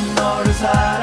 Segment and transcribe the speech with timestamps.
[0.00, 0.99] and motorcycle.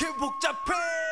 [0.00, 1.07] 이렇게 복잡해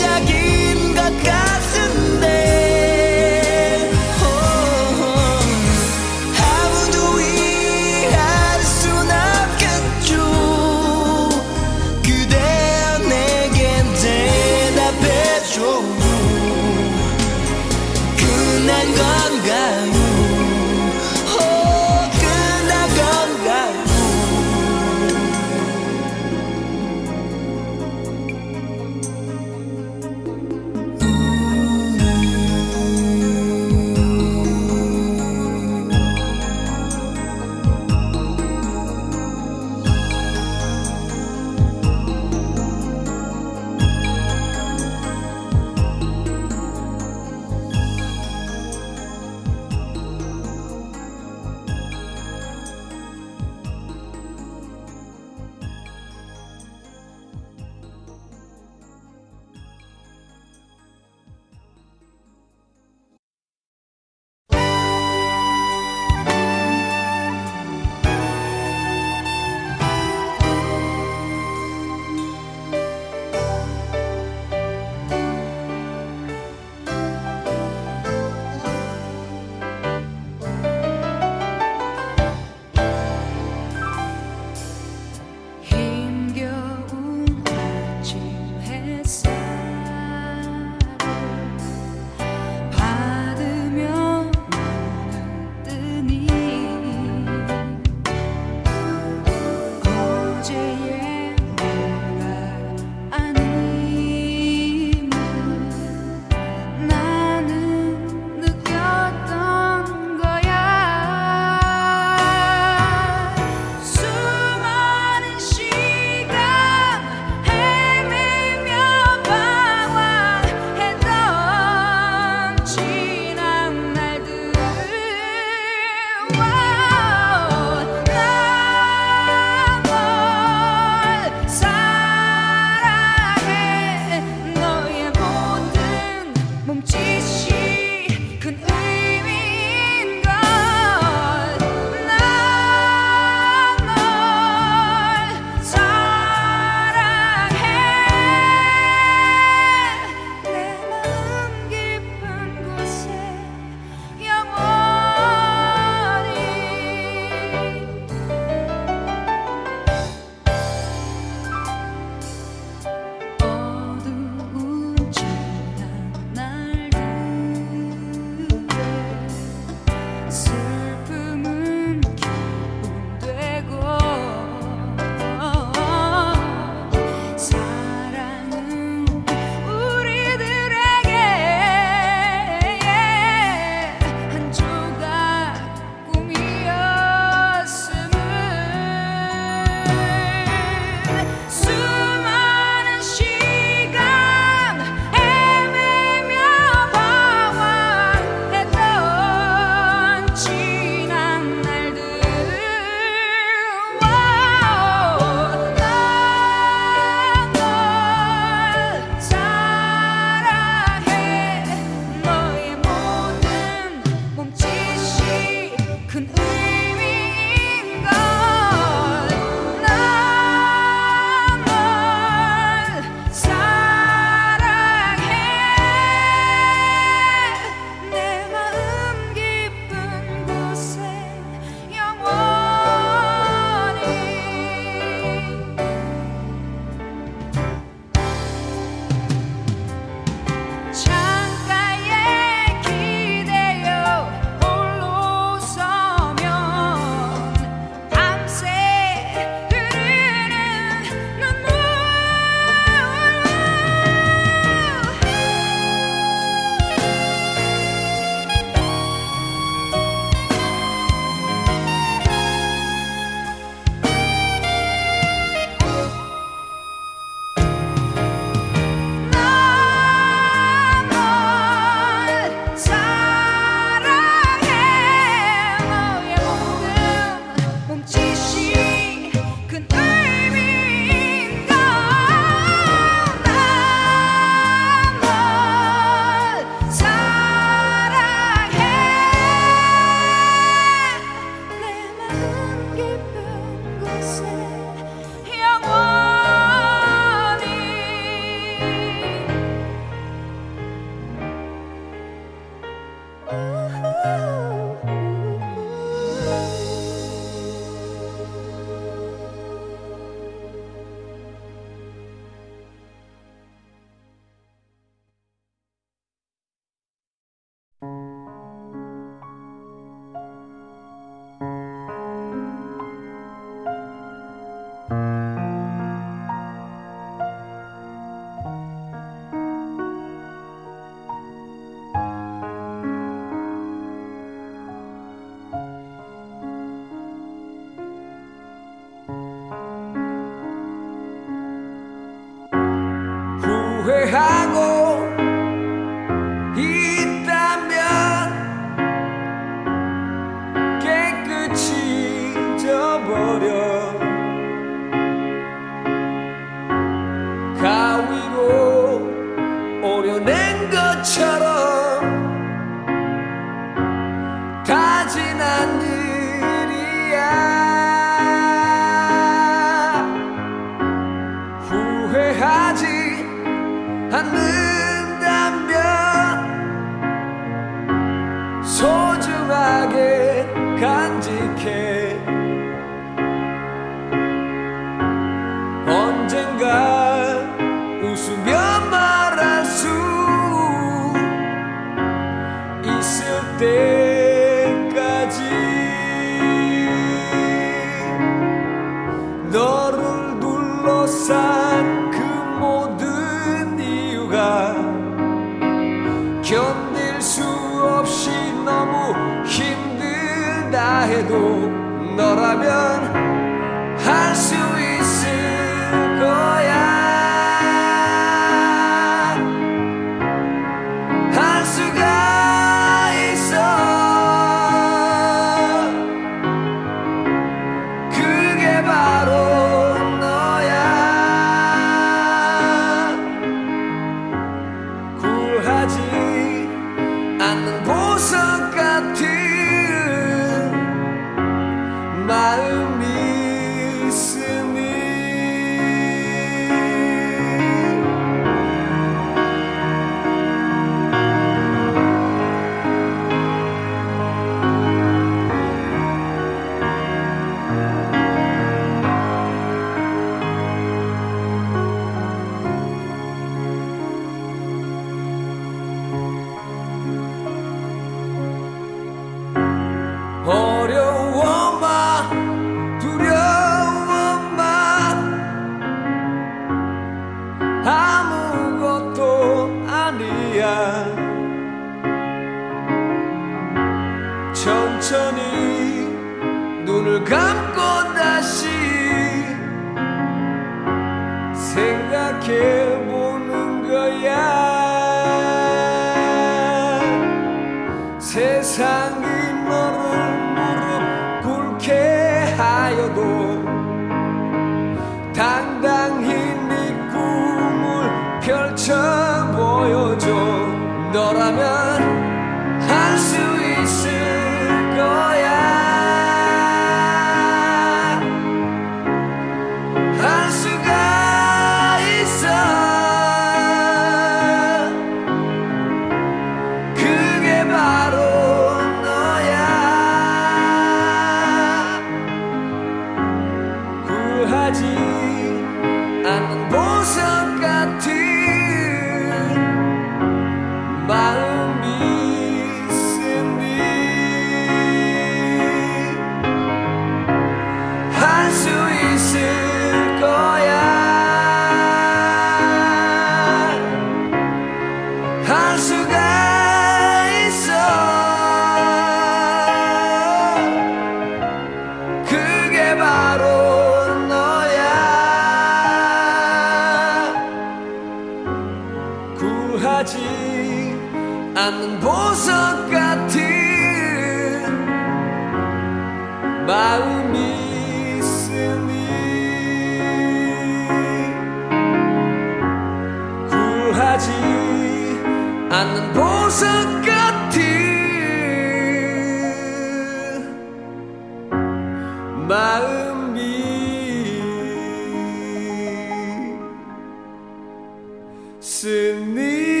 [598.81, 600.00] 是你。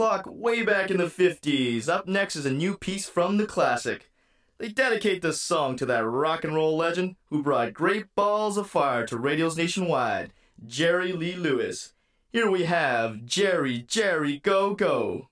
[0.00, 1.86] clock way back in the 50s.
[1.86, 4.10] Up next is a new piece from the classic.
[4.56, 8.66] They dedicate this song to that rock and roll legend who brought great balls of
[8.66, 10.32] fire to radios nationwide,
[10.66, 11.92] Jerry Lee Lewis.
[12.32, 15.28] Here we have Jerry, Jerry, Go Go.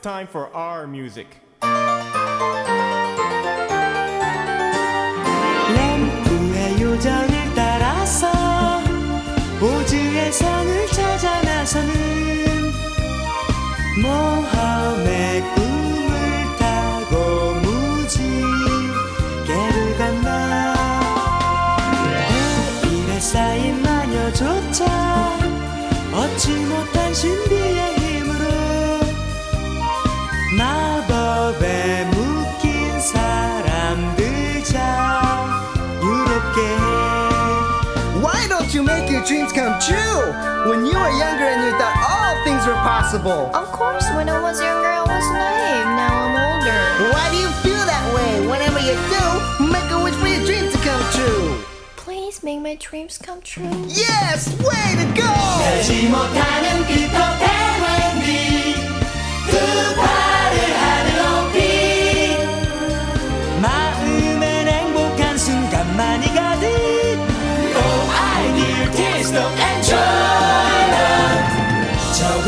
[0.00, 1.26] time for our music.
[40.68, 43.50] when you were younger and you thought all things were possible?
[43.54, 45.88] Of course, when I was younger, I was naive.
[45.98, 46.82] Now I'm older.
[47.12, 48.46] Why do you feel that way?
[48.46, 49.24] Whenever you do,
[49.72, 51.58] make a wish for your dreams to come true.
[51.96, 53.70] Please make my dreams come true.
[53.88, 55.32] Yes, way to go!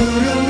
[0.01, 0.50] Guru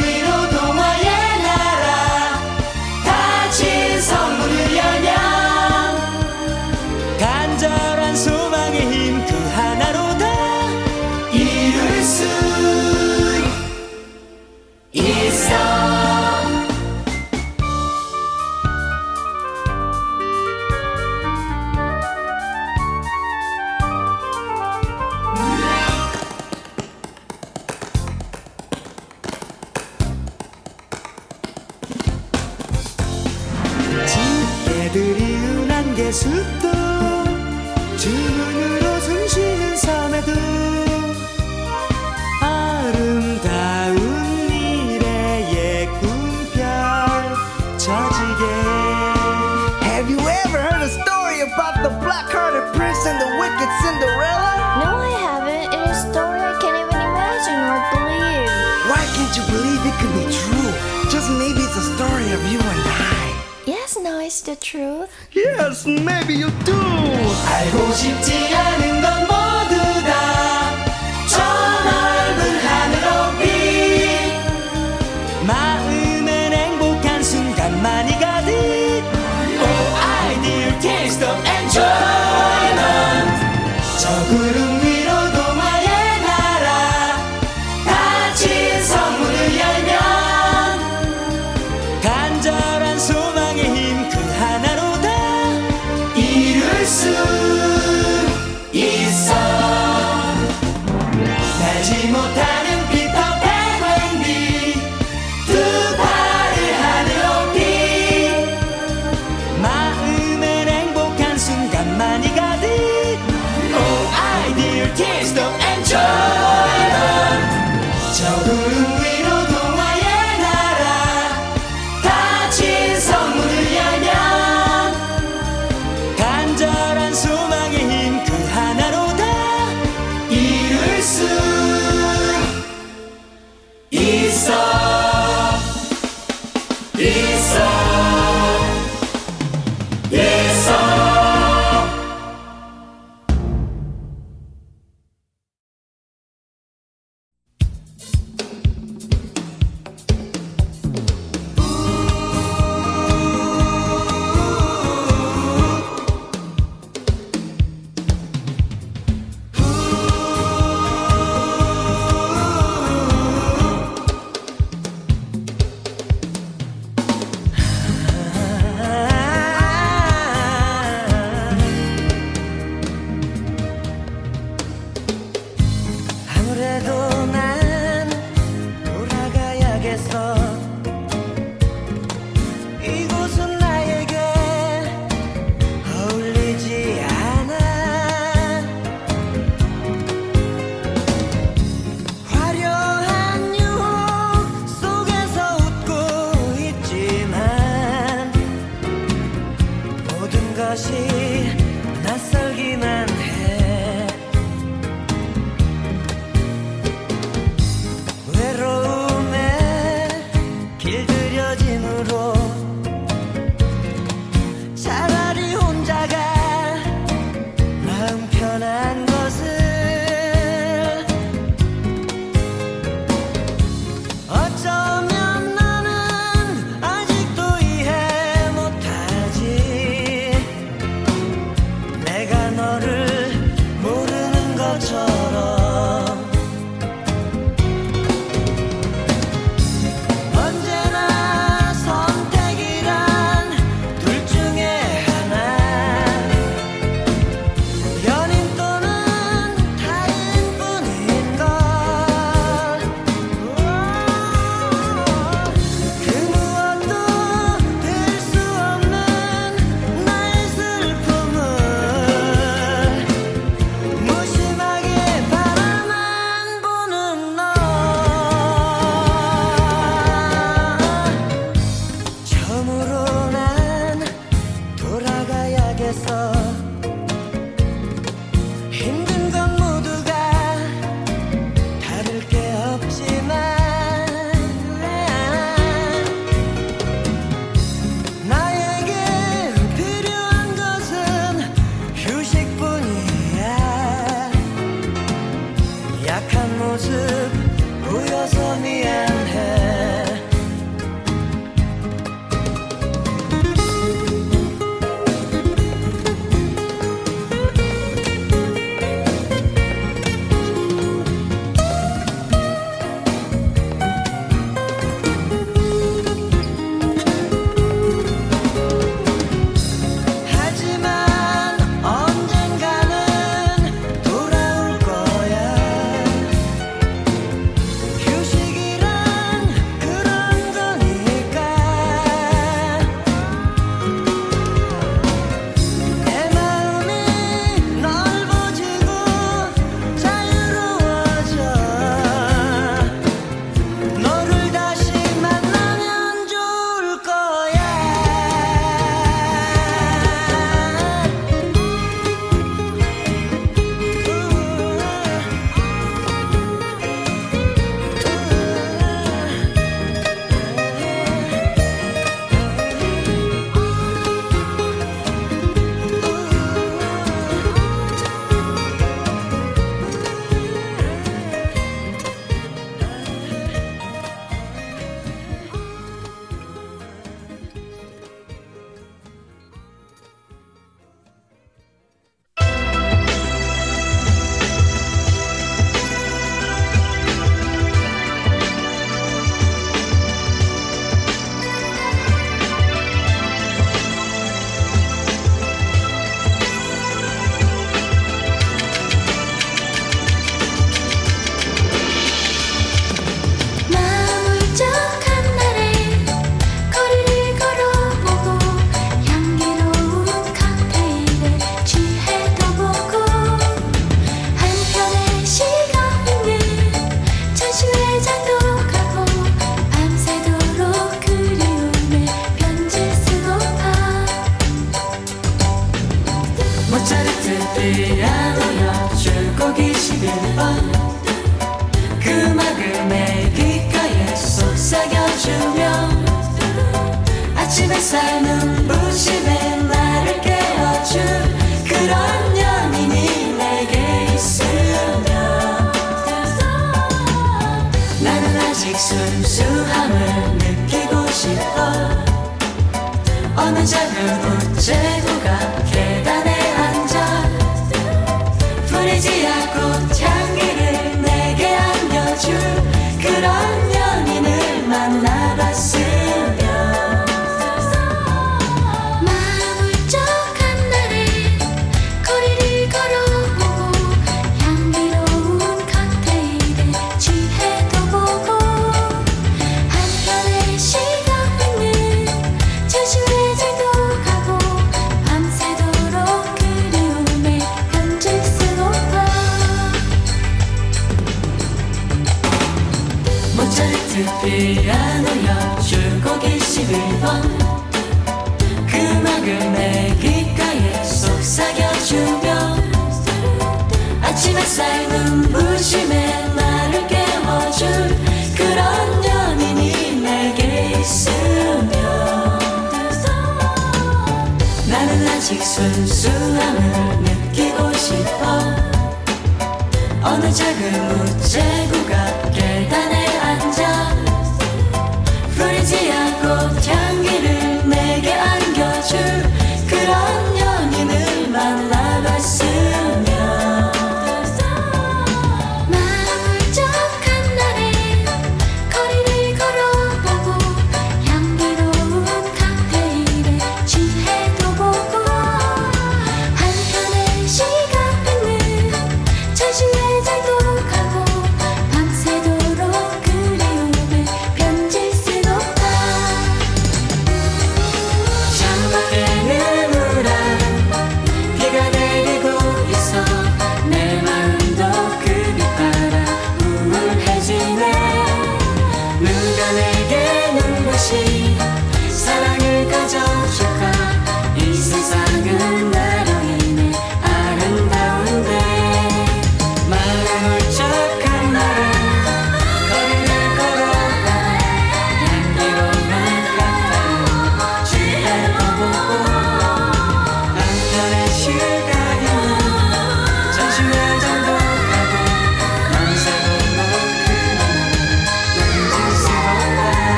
[65.86, 66.74] maybe you do.
[66.74, 68.49] 알고 싶지.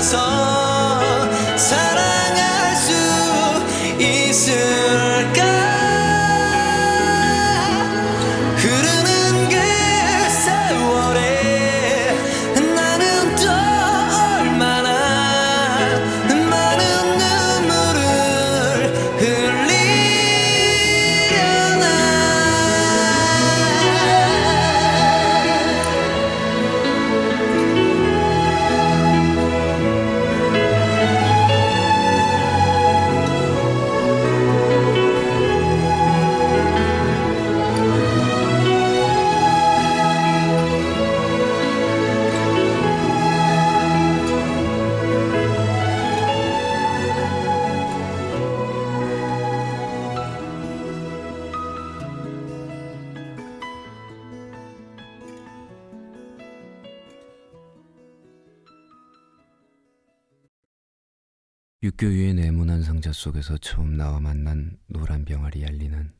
[0.00, 0.16] 나서
[1.58, 1.99] 사랑
[63.20, 66.10] 속에서 처음 나와 만난 노란 병아리 얄리는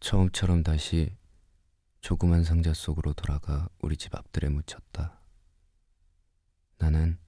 [0.00, 1.14] 처음처럼 다시
[2.00, 5.20] 조그만 상자 속으로 돌아가 우리 집 앞들에 묻혔다.
[6.78, 7.18] 나는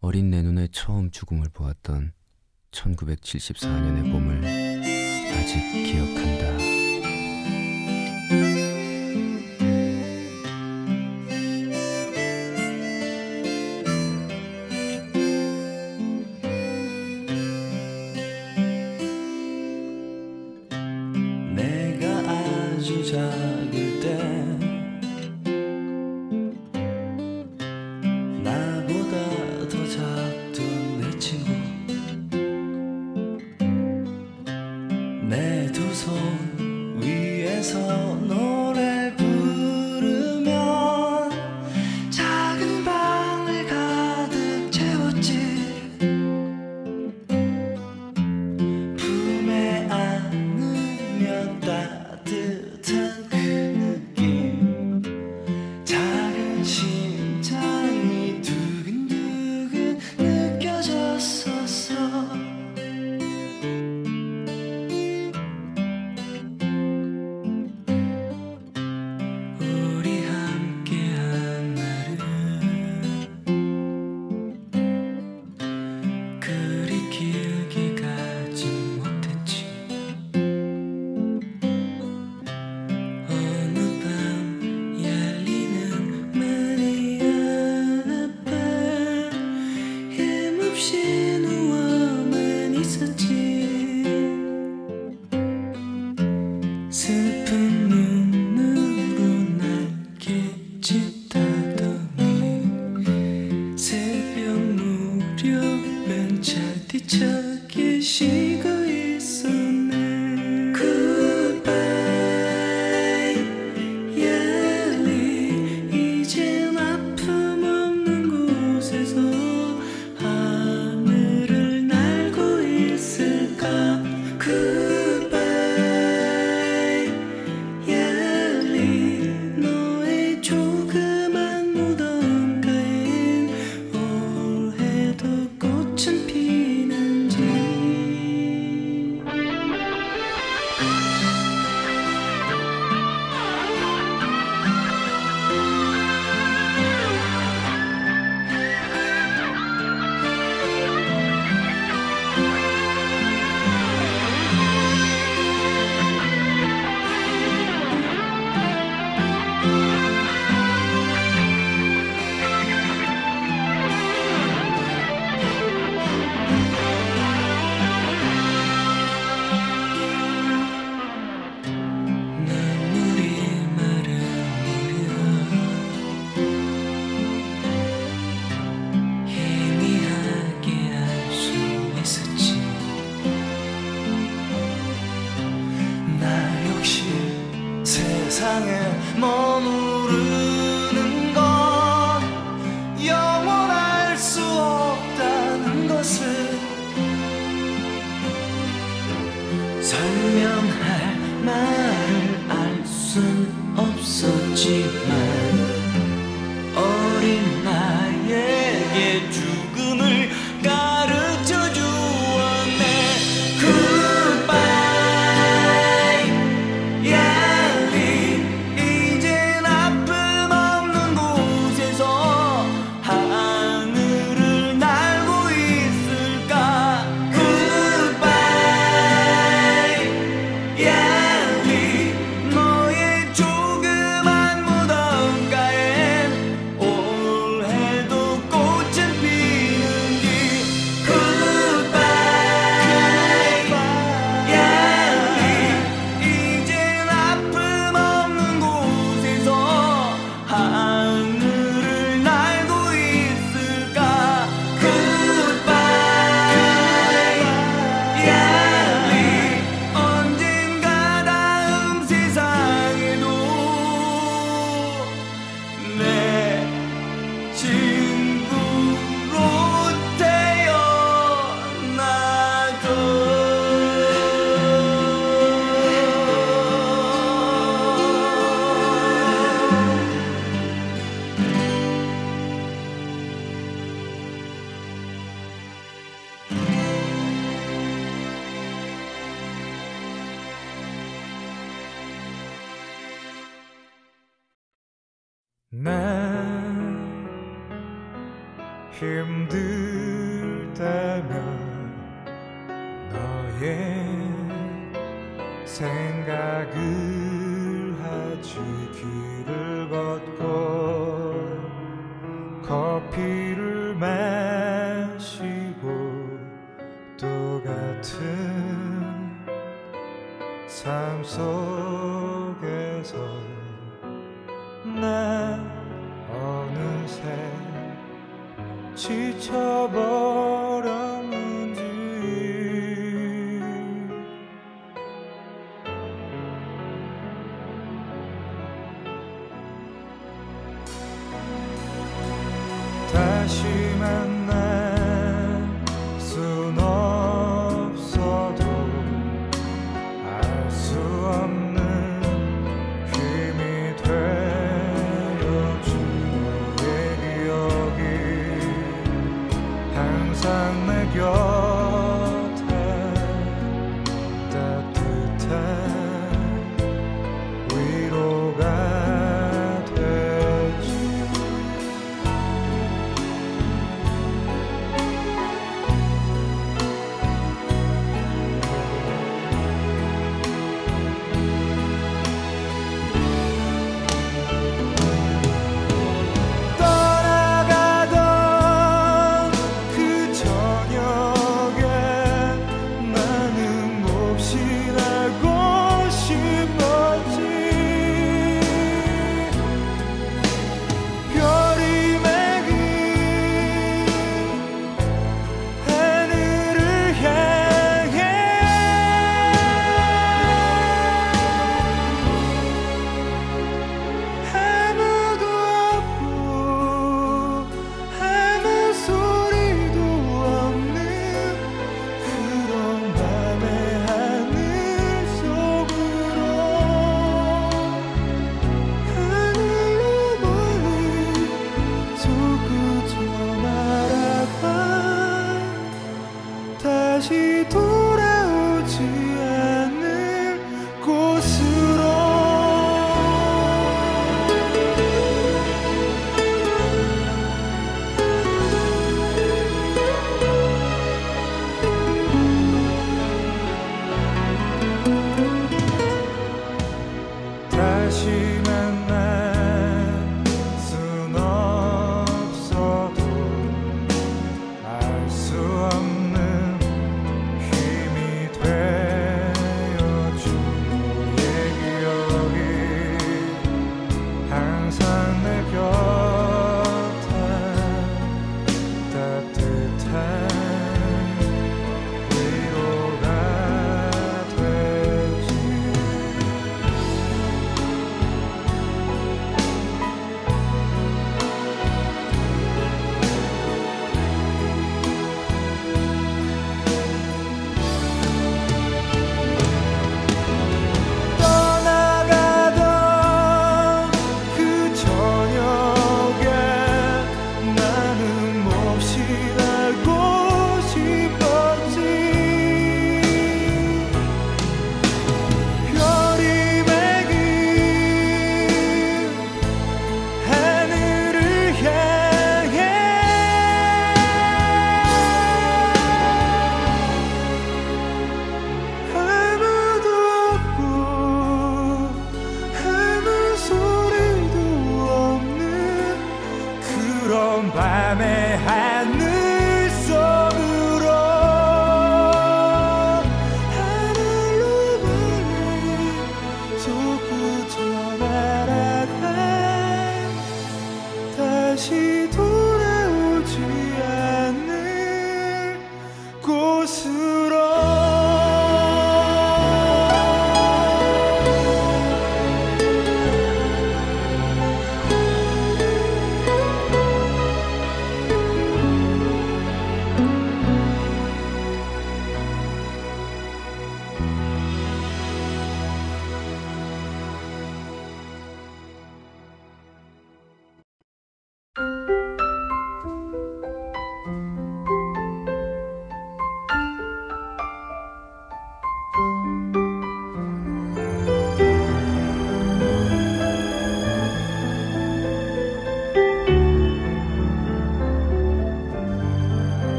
[0.00, 2.12] 어린 내 눈에 처음 죽음을 보았던
[2.72, 4.44] 1974년의 봄을
[5.32, 6.75] 아직 기억한다.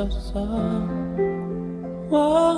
[0.00, 1.20] so soft.
[2.10, 2.49] Whoa.